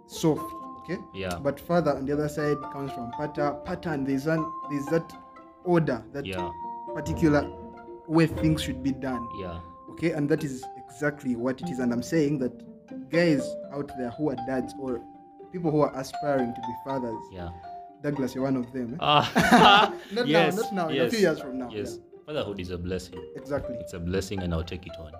[0.08, 0.52] soft.
[0.88, 1.00] Okay.
[1.14, 4.04] Yeah, But father on the other side comes from pata, pattern.
[4.04, 5.12] There's an there's that
[5.64, 6.48] order, that yeah,
[6.94, 7.44] particular
[8.06, 9.26] way things should be done.
[9.40, 9.58] yeah,
[9.90, 11.80] Okay, and that is exactly what it is.
[11.80, 15.00] And I'm saying that guys out there who are dads or
[15.50, 17.50] people who are aspiring to be fathers, yeah.
[18.02, 18.92] Douglas, you're one of them.
[18.94, 18.96] eh?
[19.00, 21.68] Ah, Not yes, now, not now, in a yes, few years from now.
[21.72, 23.18] Yes, fatherhood is a blessing.
[23.34, 23.74] Exactly.
[23.80, 25.12] It's a blessing, and I'll take it on.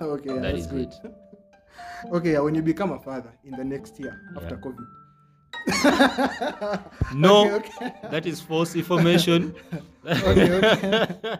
[0.02, 0.88] okay, yeah, That that's is good.
[1.02, 1.14] it.
[2.12, 4.60] Okay, yeah, when you become a father in the next year after Yeah.
[4.60, 4.86] COVID.
[7.14, 7.92] No, Okay, okay.
[8.10, 9.54] that is false information.
[10.06, 11.38] Okay, okay.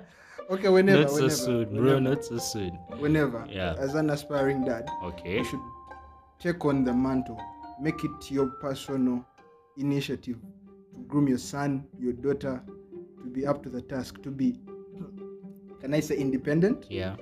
[0.50, 1.82] Okay, whenever, not so whenever, soon, bro.
[1.82, 2.70] whenever, Not so soon.
[2.98, 3.74] whenever, Yeah.
[3.78, 5.38] as an aspiring dad, Okay.
[5.38, 5.60] you should
[6.38, 7.40] take on the mantle,
[7.80, 9.24] make it your personal
[9.76, 10.36] initiative
[10.94, 12.62] to groom your son, your daughter,
[13.22, 14.58] to be up to the task, to be,
[15.80, 16.86] can I say independent?
[16.90, 17.16] Yeah.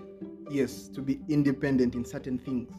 [0.51, 2.71] Yes, to be independent in certain things.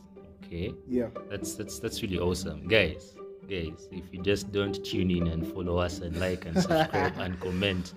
[0.45, 0.73] Okay.
[0.87, 1.09] Yeah.
[1.29, 3.15] That's that's that's really awesome, guys.
[3.49, 7.39] Guys, if you just don't tune in and follow us and like and subscribe and
[7.39, 7.93] comment,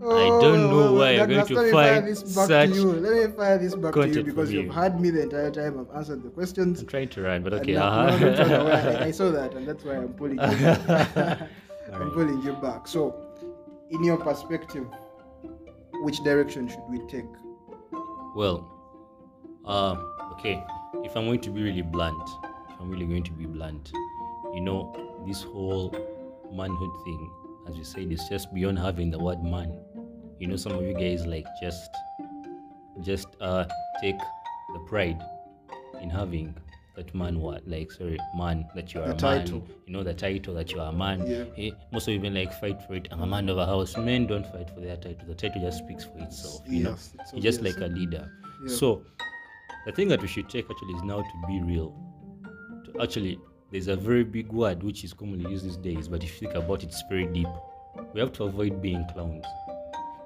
[0.00, 2.92] I don't know why you're going to find this back such to you.
[2.92, 4.70] Let me fire this back to you because you.
[4.70, 5.78] had me the entire time.
[5.78, 6.80] I've answered the questions.
[6.80, 7.76] I'm trying to run, but okay.
[7.76, 8.18] uh-huh.
[8.18, 8.96] no, don't run away.
[8.96, 11.48] I, I saw that, and that's why I'm pulling you back.
[11.92, 12.86] I'm pulling you back.
[12.86, 13.14] So,
[13.90, 14.86] in your perspective,
[16.02, 17.30] which direction should we take?
[18.36, 18.70] Well,
[19.64, 20.64] um, okay.
[21.04, 22.28] If I'm going to be really blunt,
[22.70, 23.92] if I'm really going to be blunt,
[24.54, 24.94] you know,
[25.26, 25.90] this whole
[26.52, 27.30] manhood thing,
[27.68, 29.72] as you said, is just beyond having the word man.
[30.38, 31.90] You know, some of you guys like just,
[33.02, 33.64] just uh,
[34.00, 34.18] take
[34.74, 35.20] the pride
[36.00, 36.54] in having
[36.96, 39.40] that man word, like sorry, man that you are The a man.
[39.44, 39.68] title.
[39.86, 41.24] You know, the title that you are a man.
[41.26, 41.44] Yeah.
[41.56, 43.08] Eh, most of you even like fight for it.
[43.10, 43.96] I'm a man of a house.
[43.96, 45.26] Men don't fight for their title.
[45.28, 46.62] The title just speaks for itself.
[46.66, 48.28] You know, Yes, it's you're just like a leader.
[48.66, 48.74] Yeah.
[48.74, 49.04] So,
[49.86, 51.94] the thing that we should take actually is now to be real.
[52.86, 53.38] To actually,
[53.70, 56.54] there's a very big word which is commonly used these days, but if you think
[56.54, 57.48] about it, it's very deep.
[58.14, 59.44] We have to avoid being clowns.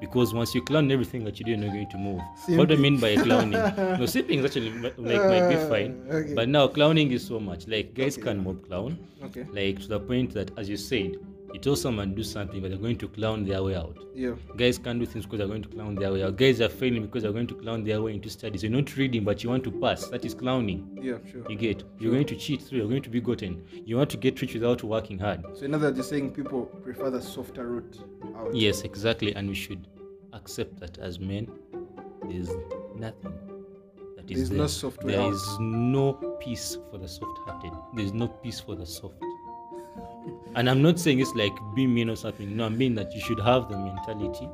[0.01, 2.21] Because once you clown everything that you do, you're not going to move.
[2.59, 3.53] What do I mean by clowning?
[3.53, 6.35] no, simping is actually like might be fine, Uh, okay.
[6.35, 7.69] but now clowning is so much.
[7.69, 8.23] Like guys Okay.
[8.23, 9.45] can mob clown, Okay.
[9.53, 11.13] like to the point that, as you said,
[11.53, 13.97] you tell someone to do something, but they're going to clown their way out.
[14.15, 14.35] Yeah.
[14.57, 16.37] Guys can't do things because they're going to clown their way out.
[16.37, 18.63] Guys are failing because they're going to clown their way into studies.
[18.63, 20.07] You're not reading, but you want to pass.
[20.09, 20.99] That is clowning.
[21.01, 21.19] Yeah.
[21.31, 21.45] Sure.
[21.51, 21.85] You get.
[21.99, 22.79] You're going to cheat through.
[22.79, 23.65] You're going to be gotten.
[23.85, 25.45] You want to get rich without working hard.
[25.57, 27.99] So, in other words, you're saying people prefer the softer route
[28.37, 28.55] out.
[28.55, 29.35] Yes, exactly.
[29.35, 29.87] And we should
[30.33, 31.49] accept that as men,
[32.29, 32.51] there's
[32.97, 33.35] nothing
[34.17, 34.59] that is There's there.
[34.59, 35.33] no soft way There out.
[35.35, 37.73] is no peace for the soft-hearted.
[37.95, 39.17] There's no peace for the soft.
[40.55, 42.57] And I'm not saying it's like being mean or something.
[42.57, 44.49] No, I mean that you should have the mentality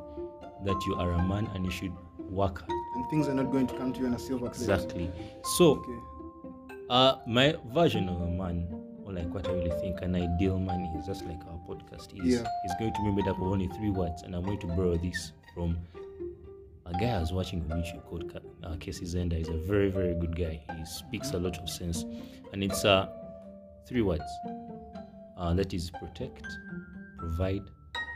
[0.65, 1.91] that you are a man and you should
[2.29, 2.71] work hard.
[2.95, 4.61] And things are not going to come to you on a silver plate.
[4.61, 5.11] Exactly.
[5.57, 5.99] So, Okay.
[6.89, 8.67] uh, my version of a man,
[9.05, 12.35] or like what I really think an ideal man is, just like our podcast is,
[12.35, 12.47] Yeah.
[12.65, 14.97] is going to be made up of only three words, and I'm going to borrow
[14.97, 15.77] this from
[16.85, 19.37] a guy I was watching on YouTube called uh, Casey Zander.
[19.37, 20.61] He's a very, very good guy.
[20.77, 22.03] He speaks a lot of sense.
[22.51, 23.07] And it's uh,
[23.87, 24.23] three words.
[25.39, 26.45] Uh, that is protect,
[27.17, 27.63] provide,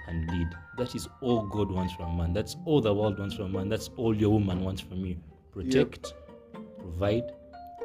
[0.08, 0.50] and lead.
[0.78, 2.34] That is all God wants from man.
[2.34, 3.70] That's all the world wants from man.
[3.70, 5.16] That's all your woman wants from you.
[5.52, 6.14] Protect,
[6.78, 7.32] provide,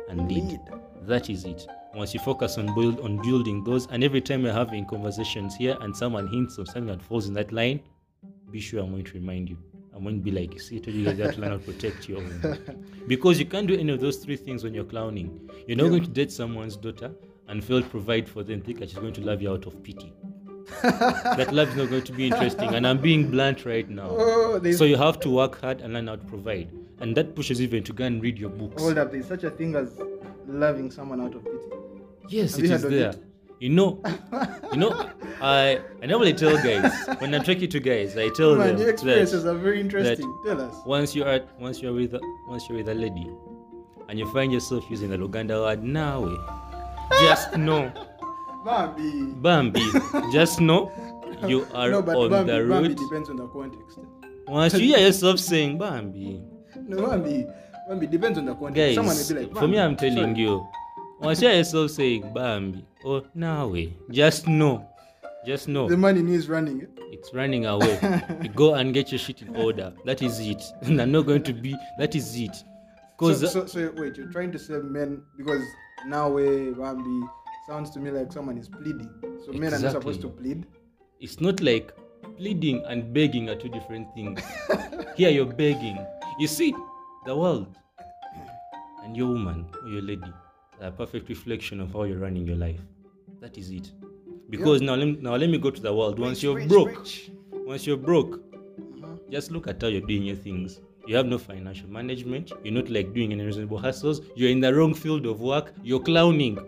[0.09, 0.45] and lead.
[0.45, 0.61] Lead.
[1.03, 1.67] That is it.
[1.95, 5.77] Once you focus on build on building those, and every time you're having conversations here
[5.81, 7.81] and someone hints of something that falls in that line,
[8.51, 9.57] be sure I'm going to remind you.
[9.95, 12.09] I'm going to be like, see, I told you guys that learn how to protect
[12.09, 12.95] your woman.
[13.09, 15.49] Because you can't do any of those three things when you're clowning.
[15.67, 15.91] You're not Yeah.
[15.91, 17.11] going to date someone's daughter
[17.49, 19.83] and fail to provide for them, think that she's going to love you out of
[19.83, 20.13] pity.
[20.83, 22.75] that love is not going to be interesting.
[22.75, 24.09] And I'm being blunt right now.
[24.11, 26.71] Oh, So you have to work hard and learn how to provide.
[27.01, 28.83] And that pushes even to go and read your books.
[28.83, 29.13] hold up.
[29.13, 29.99] There's such a thing as
[30.47, 31.59] loving someone out of pity.
[32.29, 33.11] Yes, Have it you is there.
[33.11, 33.25] it?
[33.61, 34.01] You know,
[34.73, 38.69] you know, I I normally tell guys when I'm talking to guys, I tell Man,
[38.69, 40.33] them your experiences that are very interesting.
[40.45, 40.77] Tell us.
[40.87, 43.27] once you're once you're with a, once you're with a lady,
[44.09, 46.29] and you find yourself using the Luganda word nawe,
[47.21, 47.93] just know,
[48.65, 49.33] Bambi.
[49.41, 49.83] Bambi,
[50.33, 50.91] just know
[51.47, 52.97] you are no, but on Bambi, the Bambi road.
[52.97, 53.99] depends on the context.
[54.47, 56.43] Once you hear yourself saying Bambi,
[56.87, 57.47] No, Bambi,
[57.89, 58.77] Bambi depends on the context.
[58.77, 59.61] guys, Someone will be like, Bambi.
[59.61, 60.67] for me, I'm telling sorry." you,
[61.21, 64.87] once you hear yourself saying Bambi oh, or way, just know,
[65.47, 65.89] just know.
[65.89, 66.87] the money is running.
[67.13, 67.99] it's running away.
[68.43, 69.93] you go and get your shit in order.
[70.05, 70.63] That is it.
[70.83, 71.77] And I'm not going to be.
[71.99, 72.65] That is it.
[73.21, 75.63] So, Because so, so wait, you're trying to say men because
[76.07, 77.27] now way Bambi
[77.67, 79.11] sounds to me like someone is pleading.
[79.45, 80.67] So men are not supposed to plead.
[81.21, 81.93] it's not like
[82.37, 84.41] pleading and begging are two different things.
[85.17, 85.99] Here you're begging.
[86.39, 86.73] You see,
[87.27, 87.77] the world
[89.05, 90.33] and your woman or your lady
[90.81, 92.81] are a perfect reflection of how you're running your life.
[93.41, 93.91] That is it.
[94.51, 96.19] Because now, let me, now let me go to the world.
[96.21, 97.31] Once Rich, you're rich, broke, rich.
[97.67, 98.41] once you're broke,
[99.03, 99.17] Uh-huh.
[99.31, 100.81] just look at how you're doing your things.
[101.09, 102.53] You have no financial management.
[102.63, 104.21] You're not like doing any reasonable hustles.
[104.37, 105.73] You're in the wrong field of work.
[105.83, 106.59] You're clowning.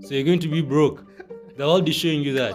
[0.00, 1.04] So you're going to be broke.
[1.58, 2.54] The world is showing you that.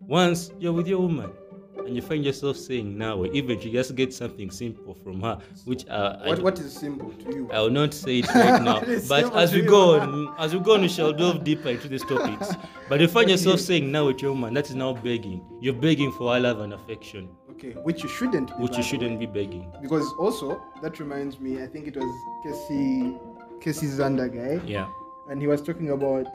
[0.00, 1.32] Once you're with your woman
[1.78, 5.38] and you find yourself saying now, even if you just get something simple from her,
[5.64, 7.50] which uh, I, What, what is simple to you?
[7.50, 8.82] I will not say it right now.
[9.08, 12.04] But as we go on, as we go on, we shall delve deeper into these
[12.04, 12.52] topics.
[12.86, 15.40] But you find yourself saying now with your woman, that is now begging.
[15.62, 17.30] You're begging for our love and affection,
[17.64, 18.62] Okay, which you shouldn't be.
[18.62, 19.70] which you shouldn't be begging.
[19.80, 22.10] Because also, that reminds me, I think it was
[22.42, 23.16] Casey,
[23.60, 24.60] Casey Zander guy.
[24.66, 24.88] Yeah.
[25.30, 26.26] and he was talking about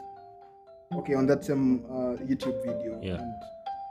[0.94, 2.98] okay on that same uh, YouTube video.
[3.02, 3.20] Yeah.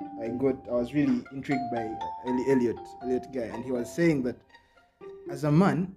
[0.01, 1.87] And I got I was really intrigued by
[2.25, 4.35] Elliot Elliot guy, and he was saying that
[5.29, 5.95] as a man,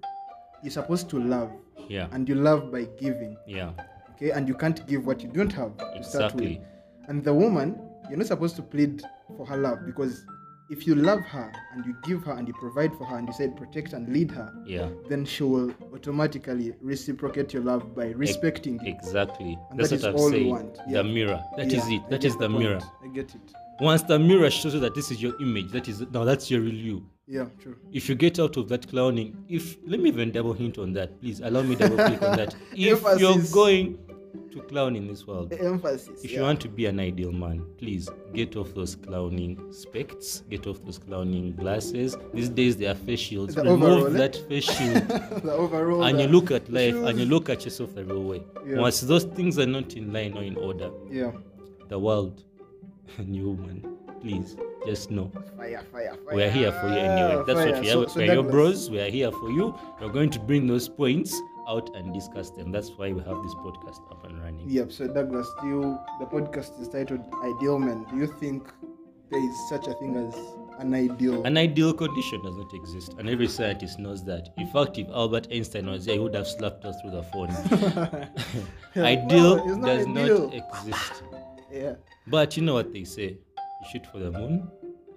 [0.63, 1.51] you're supposed to love,
[1.89, 2.09] Yeah.
[2.13, 3.37] and you love by giving.
[3.47, 3.71] Yeah.
[4.15, 6.45] Okay, and you can't give what you don't have to start with.
[6.45, 6.61] Exactly.
[7.09, 9.03] And the woman, you're not supposed to plead
[9.39, 10.23] for her love because
[10.71, 13.35] if you love her and you give her and you provide for her and you
[13.35, 14.89] said protect and lead her, Yeah.
[15.09, 18.89] then she will automatically reciprocate your love by respecting you.
[18.93, 19.59] Exactly.
[19.75, 20.49] That's that what is I'm saying.
[20.49, 20.79] want.
[20.89, 21.03] Yeah.
[21.03, 21.43] The mirror.
[21.57, 22.09] That is Yeah, it.
[22.11, 22.81] That is is the mirror.
[23.05, 23.41] I get it.
[23.81, 26.61] Once the mirror shows you that this is your image, that is now that's your
[26.61, 27.05] real you.
[27.27, 27.77] Yeah, true.
[27.93, 31.21] If you get out of that clowning, if let me even double hint on that,
[31.21, 32.55] please allow me double click on that.
[32.73, 33.99] If you're going
[34.53, 36.25] to clown in this world, Emphasis.
[36.25, 36.39] if yeah.
[36.39, 40.83] you want to be an ideal man, please get off those clowning specs, get off
[40.85, 42.17] those clowning glasses.
[42.35, 43.55] These days they are face shields.
[43.55, 44.19] The Remove overall, eh?
[44.19, 45.09] that face shield
[45.45, 46.03] the overall.
[46.05, 48.43] and you look at life and you look at yourself the real way.
[48.67, 48.79] Yeah.
[48.79, 51.33] Once those things are not in line or in order, Yeah.
[51.89, 52.43] the world
[53.19, 56.35] and you woman, please just know Fire, fire, fire.
[56.37, 57.43] we are here for you anyway.
[57.47, 57.93] That's what we are.
[57.93, 58.91] So- so we are your bros.
[58.91, 59.75] We are here for you.
[60.01, 61.39] We're going to bring those points
[61.71, 62.73] out and discuss them.
[62.73, 64.69] That's why we have this podcast up and running.
[64.69, 64.93] Yep.
[64.93, 65.99] So Douglas, do you?
[66.21, 68.69] The podcast is titled "Ideal Men." Do you think
[69.31, 70.35] there is such a thing as
[70.81, 71.45] an ideal?
[71.45, 74.49] An ideal condition does not exist, and every scientist knows that.
[74.59, 77.51] In fact, if Albert Einstein was there, he would have slapped us through the phone.
[78.97, 80.49] ideal No, not does ideal.
[80.49, 81.23] not exist.
[81.73, 81.95] yeah.
[82.27, 84.69] But you know what they say: you shoot for the moon,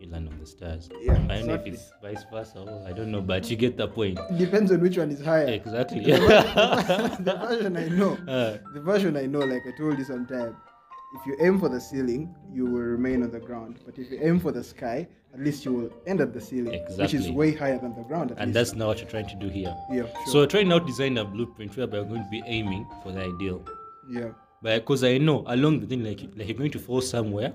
[0.03, 0.89] you land on the stars.
[1.01, 1.13] Yeah.
[1.29, 2.59] I don't know if it's vice versa.
[2.59, 4.19] Or I don't know, but you get the point.
[4.37, 5.47] Depends on which one is higher.
[5.47, 6.03] Exactly.
[6.03, 8.13] the version I know.
[8.27, 10.55] Uh, The version I know, like I told you sometime,
[11.15, 13.79] if you aim for the ceiling, you will remain on the ground.
[13.85, 16.83] But if you aim for the sky, at least you will end at the ceiling,
[16.97, 18.31] which is way higher than the ground.
[18.31, 18.53] At and least.
[18.53, 19.75] that's not what you're trying to do here.
[19.91, 20.41] yeah, So sure.
[20.41, 23.21] we're trying now to design a blueprint whereby we're going to be aiming for the
[23.21, 23.63] ideal.
[24.11, 24.29] yeah,
[24.61, 27.53] But because I know along the thing, like, like you're going to fall somewhere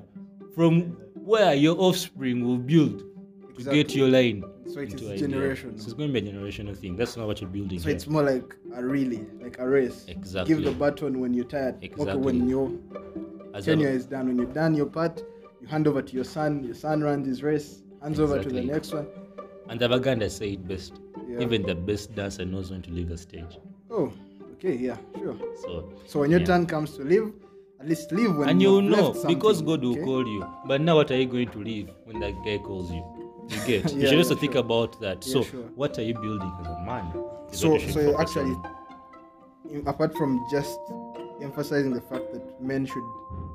[0.55, 0.97] from
[1.29, 3.05] where your offspring will build
[3.59, 4.43] to get your line.
[4.67, 5.79] So it is generational.
[5.79, 6.97] So it's going to be a generational thing.
[6.97, 7.79] That's not what you're building.
[7.79, 7.97] so here.
[7.97, 10.07] it's more like a relay, like a race.
[10.09, 10.55] Exactly.
[10.55, 11.77] Give the baton when you're tired.
[11.85, 12.73] Okay, when your
[13.53, 15.23] As tenure a- is done, when you're done your part,
[15.61, 16.65] you hand over to your son.
[16.65, 19.07] Your son runs his race, hands over to the next one.
[19.69, 20.95] And the Baganda say it best.
[21.29, 21.41] Yeah.
[21.41, 23.59] Even the best dancer knows when to leave the stage.
[23.91, 24.13] Oh,
[24.55, 25.37] okay, yeah, sure.
[25.63, 26.47] So So when your Yeah.
[26.47, 27.33] turn comes to leave,
[27.81, 30.03] at least leave when and you know because God will okay?
[30.05, 30.47] call you.
[30.67, 33.05] But now what are you going to leave when that guy calls you?
[33.49, 33.93] You get.
[33.95, 35.25] you Yeah, should also yeah, think about that.
[35.27, 35.63] Yeah, so sure.
[35.75, 37.13] what are you building as a man?
[37.53, 39.87] Is So, you so focus actually, on.
[39.87, 40.79] apart from just
[41.41, 43.05] emphasizing the fact that men should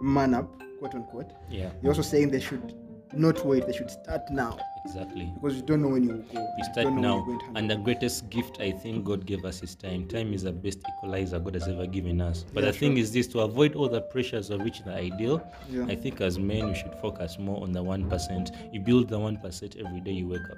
[0.01, 2.73] man up, quote unquote, yeah, you're also saying they should
[3.13, 5.31] not wait, they should start now exactly.
[5.35, 6.39] because you don't know when you will go.
[6.41, 9.25] We you start now, when you're going to and the greatest gift I think God
[9.25, 10.07] gave us is time.
[10.07, 12.45] Time is the best equalizer God has ever given us.
[12.53, 15.41] But Yeah, the thing is this: to avoid all the pressures of reaching the ideal,
[15.69, 15.85] Yeah.
[15.87, 18.51] I think as men we should focus more on the one percent.
[18.71, 20.57] You build the one percent every day you wake up.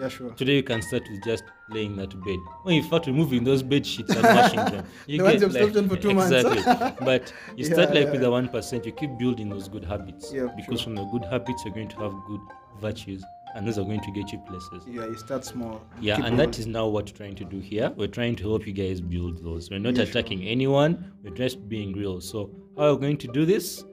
[0.00, 0.30] Yeah, sure.
[0.30, 2.38] Today you can start with just laying that bed.
[2.62, 5.72] When you start removing those bed sheets and washing them, you The ones get you've
[5.72, 6.32] slept for two months.
[6.32, 6.96] exactly.
[7.04, 8.10] but you start like yeah.
[8.12, 8.86] with the one percent.
[8.86, 10.84] You keep building those good habits Yeah, because sure.
[10.84, 12.40] from the good habits you're going to have good
[12.80, 13.22] virtues,
[13.54, 14.84] and those are going to get you places.
[14.86, 15.82] Yeah, you start small.
[16.00, 16.50] Yeah, keep and going.
[16.50, 17.92] that is now what we're trying to do here.
[17.96, 19.70] We're trying to help you guys build those.
[19.70, 20.20] We're not Yeah, sure.
[20.20, 22.20] attacking anyone, we're just being real.
[22.20, 23.84] So, how are we're going to do this?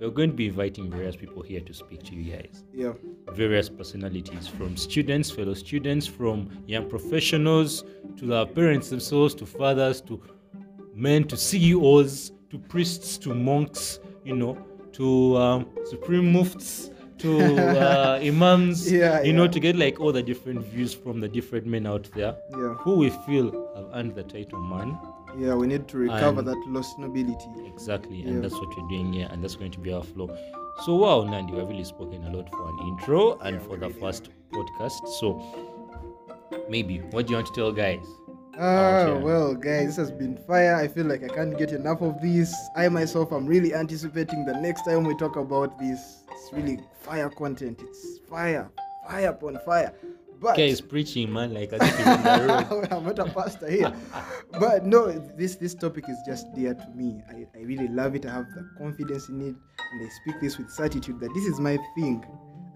[0.00, 2.64] We're going to be inviting various people here to speak to you guys.
[2.74, 2.92] Yeah,
[3.34, 7.84] Various personalities from students, fellow students, from young professionals,
[8.16, 10.20] to the parents themselves, to fathers, to
[10.94, 14.58] men, to CEOs, to priests, to monks, you know,
[14.92, 16.91] to um, supreme muftis,
[17.22, 17.30] to
[17.80, 21.66] uh, imams, Yeah, you know, to get like all the different views from the different
[21.66, 24.98] men out there yeah, who we feel have earned the title man.
[25.38, 25.54] yeah.
[25.54, 27.48] We need to recover And- that lost nobility.
[27.66, 30.28] Exactly, and that's what we're doing here, and that's going to be our flow.
[30.84, 34.00] So, wow, Nandi, we've really spoken a lot for an intro and for the really
[34.00, 35.06] first podcast.
[35.20, 35.28] So,
[36.68, 38.04] maybe what do you want to tell guys?
[38.58, 40.76] Ah, well, guys, this has been fire.
[40.76, 42.54] I feel like I can't get enough of this.
[42.76, 46.21] I myself am really anticipating the next time we talk about this.
[46.42, 47.80] It's really fire content.
[47.82, 48.68] It's fire,
[49.08, 49.94] fire upon fire.
[50.40, 52.88] But Guys preaching, man, like as if he's on the road.
[52.90, 53.92] I'm not a pastor here.
[54.58, 57.22] but no, this this topic is just dear to me.
[57.30, 58.26] I, I really love it.
[58.26, 59.54] I have the confidence in it,
[59.92, 62.24] and I speak this with certitude that this is my thing.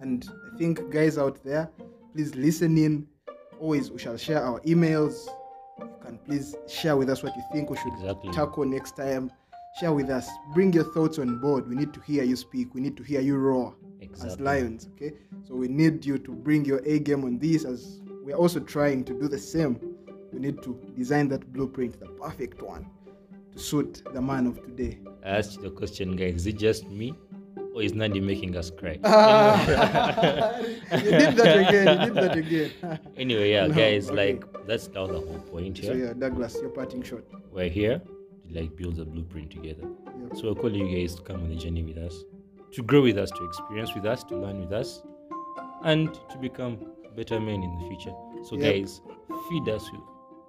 [0.01, 0.25] And
[0.55, 1.69] I think guys out there,
[2.15, 3.09] please listen in.
[3.59, 5.27] Always, we shall share our emails.
[5.81, 8.31] You can please share with us what you think we should Exactly.
[8.33, 9.33] tackle next time.
[9.79, 10.31] Share with us.
[10.55, 11.69] Bring your thoughts on board.
[11.69, 12.75] We need to hear you speak.
[12.75, 13.75] We need to hear you roar
[14.25, 14.89] as lions.
[14.95, 15.13] Okay,
[15.47, 17.65] so we need you to bring your A game on this.
[17.65, 19.79] As we're also trying to do the same.
[20.33, 22.87] We need to design that blueprint, the perfect one,
[23.53, 24.99] to suit the man of today.
[25.25, 26.35] I asked you the question, guys.
[26.37, 27.15] Is it just me,
[27.75, 28.93] or is Nandi making us cry?
[28.95, 28.99] you
[31.01, 32.01] did that again.
[32.01, 32.71] You did that again.
[33.17, 34.33] anyway, yeah, No, guys, okay.
[34.35, 35.93] like that's now the whole point here.
[35.93, 37.23] so yeah, Douglas, your parting shot.
[37.53, 38.03] We're here
[38.51, 39.85] like build a blueprint together.
[40.07, 40.35] Yeah.
[40.35, 42.25] So we're calling you guys to come on the journey with us,
[42.73, 45.03] to grow with us, to experience with us, to learn with us,
[45.85, 46.79] and to become
[47.17, 48.15] better men in the future.
[48.45, 48.75] So, Yep.
[48.75, 49.01] guys,
[49.49, 50.01] feed us with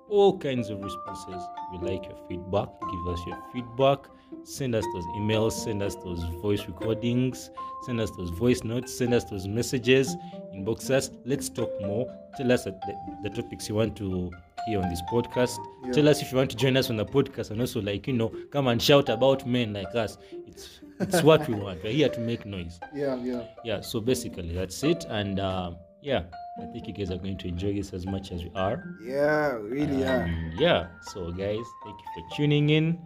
[0.10, 1.42] all kinds of responses.
[1.72, 2.70] We like your feedback.
[2.82, 4.00] Give us your feedback.
[4.44, 5.52] Send us those emails.
[5.52, 7.50] Send us those voice recordings.
[7.86, 8.98] Send us those voice notes.
[8.98, 10.16] Send us those messages.
[10.56, 11.12] Inbox us.
[11.26, 12.08] Let's talk more.
[12.38, 12.78] Tell us the,
[13.24, 14.32] the topics you want to
[14.66, 15.58] hear on this podcast.
[15.86, 15.92] Yeah.
[15.92, 18.13] Tell us if you want to join us on the podcast and also like you
[18.13, 20.18] know come and shout about men like us.
[20.46, 21.84] It's it's what we want.
[21.84, 22.80] We're here to make noise.
[22.94, 23.44] Yeah, yeah.
[23.63, 23.82] Yeah.
[23.82, 25.06] So basically that's it.
[25.10, 26.24] And um, yeah,
[26.62, 28.84] I think you guys are going to enjoy this as much as we are.
[29.04, 30.22] Yeah, we really are.
[30.22, 30.88] And yeah.
[31.12, 33.00] So guys, thank you for tuning in,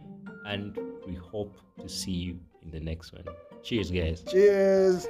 [0.45, 0.77] and
[1.11, 3.25] we hope to see you in the next one.
[3.63, 4.23] Cheers, guys.
[4.31, 5.07] Cheers.